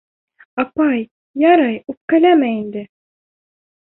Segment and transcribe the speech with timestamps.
[0.63, 1.03] —Апай,
[1.43, 2.87] ярай, үпкәләмә инде!